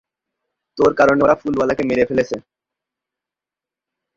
তোর 0.77 0.91
কারণে 0.99 1.21
ওরা 1.23 1.35
ফুলওয়াকে 1.41 1.83
মেরে 1.89 2.03
ফেলেছে। 2.09 2.35